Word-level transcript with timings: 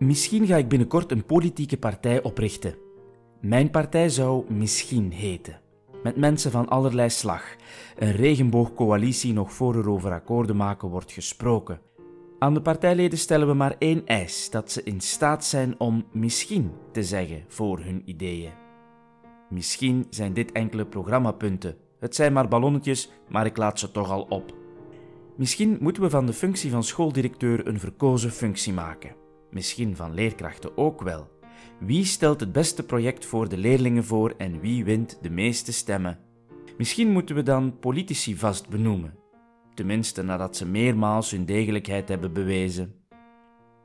Misschien 0.00 0.46
ga 0.46 0.56
ik 0.56 0.68
binnenkort 0.68 1.10
een 1.10 1.24
politieke 1.24 1.78
partij 1.78 2.22
oprichten. 2.22 2.74
Mijn 3.40 3.70
partij 3.70 4.08
zou 4.08 4.52
Misschien 4.52 5.12
heten. 5.12 5.60
Met 6.02 6.16
mensen 6.16 6.50
van 6.50 6.68
allerlei 6.68 7.10
slag. 7.10 7.56
Een 7.98 8.12
regenboogcoalitie 8.12 9.32
nog 9.32 9.52
voor 9.52 9.76
er 9.76 9.88
over 9.88 10.12
akkoorden 10.12 10.56
maken 10.56 10.88
wordt 10.88 11.12
gesproken. 11.12 11.80
Aan 12.38 12.54
de 12.54 12.62
partijleden 12.62 13.18
stellen 13.18 13.46
we 13.46 13.54
maar 13.54 13.76
één 13.78 14.06
eis: 14.06 14.50
dat 14.50 14.70
ze 14.70 14.82
in 14.82 15.00
staat 15.00 15.44
zijn 15.44 15.80
om 15.80 16.06
misschien 16.12 16.70
te 16.92 17.02
zeggen 17.02 17.44
voor 17.48 17.78
hun 17.78 18.02
ideeën. 18.04 18.52
Misschien 19.50 20.06
zijn 20.10 20.32
dit 20.32 20.52
enkele 20.52 20.86
programmapunten. 20.86 21.76
Het 21.98 22.14
zijn 22.14 22.32
maar 22.32 22.48
ballonnetjes, 22.48 23.10
maar 23.28 23.46
ik 23.46 23.56
laat 23.56 23.78
ze 23.78 23.90
toch 23.90 24.10
al 24.10 24.22
op. 24.22 24.54
Misschien 25.36 25.76
moeten 25.80 26.02
we 26.02 26.10
van 26.10 26.26
de 26.26 26.32
functie 26.32 26.70
van 26.70 26.84
schooldirecteur 26.84 27.66
een 27.66 27.80
verkozen 27.80 28.30
functie 28.30 28.72
maken. 28.72 29.19
Misschien 29.50 29.96
van 29.96 30.14
leerkrachten 30.14 30.76
ook 30.76 31.02
wel. 31.02 31.28
Wie 31.78 32.04
stelt 32.04 32.40
het 32.40 32.52
beste 32.52 32.82
project 32.82 33.26
voor 33.26 33.48
de 33.48 33.56
leerlingen 33.56 34.04
voor 34.04 34.34
en 34.36 34.60
wie 34.60 34.84
wint 34.84 35.18
de 35.22 35.30
meeste 35.30 35.72
stemmen? 35.72 36.18
Misschien 36.78 37.12
moeten 37.12 37.34
we 37.34 37.42
dan 37.42 37.78
politici 37.78 38.36
vast 38.36 38.68
benoemen. 38.68 39.14
Tenminste 39.74 40.22
nadat 40.22 40.56
ze 40.56 40.66
meermaals 40.66 41.30
hun 41.30 41.44
degelijkheid 41.44 42.08
hebben 42.08 42.32
bewezen. 42.32 42.94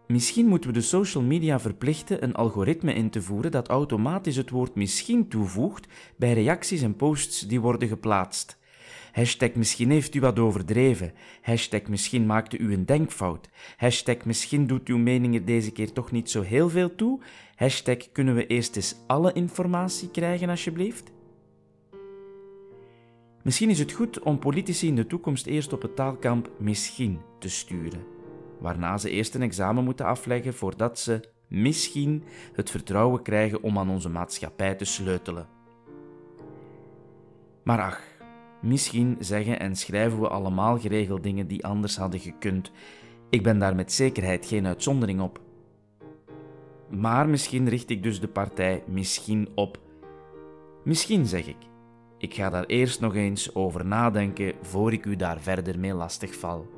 Misschien 0.08 0.48
moeten 0.48 0.70
we 0.70 0.76
de 0.76 0.82
social 0.82 1.24
media 1.24 1.60
verplichten 1.60 2.24
een 2.24 2.36
algoritme 2.36 2.94
in 2.94 3.10
te 3.10 3.22
voeren 3.22 3.52
dat 3.52 3.68
automatisch 3.68 4.36
het 4.36 4.50
woord 4.50 4.76
misschien 4.76 5.28
toevoegt 5.28 5.88
bij 6.18 6.34
reacties 6.34 6.82
en 6.82 6.96
posts 6.96 7.40
die 7.40 7.62
worden 7.62 7.88
geplaatst. 7.88 8.60
Hashtag 9.16 9.54
misschien 9.54 9.92
heeft 9.92 10.16
u 10.16 10.20
wat 10.20 10.40
overdreven. 10.40 11.14
Hashtag 11.42 11.88
misschien 11.88 12.26
maakte 12.26 12.58
u 12.58 12.74
een 12.74 12.86
denkfout. 12.86 13.50
Hashtag 13.78 14.26
misschien 14.26 14.68
doet 14.68 14.88
uw 14.88 14.98
mening 14.98 15.36
er 15.36 15.46
deze 15.46 15.72
keer 15.72 15.92
toch 15.92 16.12
niet 16.12 16.30
zo 16.30 16.42
heel 16.42 16.70
veel 16.70 16.96
toe. 16.96 17.20
Hashtag 17.56 17.98
kunnen 18.12 18.36
we 18.36 18.48
eerst 18.48 18.76
eens 18.76 18.96
alle 19.08 19.34
informatie 19.34 20.12
krijgen 20.12 20.50
alsjeblieft? 20.50 21.12
Misschien 23.44 23.70
is 23.70 23.80
het 23.80 23.92
goed 23.92 24.20
om 24.20 24.40
politici 24.40 24.88
in 24.88 24.96
de 24.96 25.08
toekomst 25.08 25.46
eerst 25.46 25.74
op 25.74 25.82
het 25.82 25.96
taalkamp 25.96 26.50
misschien 26.58 27.20
te 27.40 27.50
sturen, 27.50 28.04
waarna 28.60 28.98
ze 28.98 29.10
eerst 29.10 29.36
een 29.36 29.42
examen 29.42 29.84
moeten 29.84 30.06
afleggen 30.06 30.54
voordat 30.54 31.00
ze 31.00 31.30
misschien 31.48 32.24
het 32.54 32.70
vertrouwen 32.70 33.22
krijgen 33.22 33.62
om 33.62 33.78
aan 33.78 33.90
onze 33.90 34.10
maatschappij 34.10 34.76
te 34.76 34.86
sleutelen. 34.86 35.48
Maar 37.64 37.82
ach, 37.82 38.15
misschien 38.66 39.16
zeggen 39.20 39.60
en 39.60 39.76
schrijven 39.76 40.20
we 40.20 40.28
allemaal 40.28 40.80
geregeld 40.80 41.24
dingen 41.24 41.48
die 41.48 41.66
anders 41.66 41.98
hadden 41.98 42.20
gekund. 42.20 42.72
Ik 43.30 43.44
ben 43.44 43.60
daar 43.60 43.76
met 43.76 43.92
zekerheid 43.92 44.46
geen 44.46 44.68
uitzondering 44.68 45.22
op. 45.22 45.40
Maar 46.90 47.30
misschien 47.30 47.70
richt 47.70 47.90
ik 47.90 48.04
dus 48.04 48.20
de 48.20 48.28
partij 48.28 48.84
misschien 48.88 49.50
op. 49.56 49.80
Misschien 50.84 51.26
zeg 51.26 51.48
ik. 51.48 51.58
Ik 52.18 52.34
ga 52.34 52.50
daar 52.50 52.66
eerst 52.66 53.00
nog 53.00 53.16
eens 53.16 53.56
over 53.56 53.86
nadenken 53.86 54.54
voor 54.62 54.94
ik 54.94 55.06
u 55.06 55.16
daar 55.16 55.40
verder 55.40 55.80
mee 55.80 55.94
lastig 55.94 56.36
val. 56.36 56.75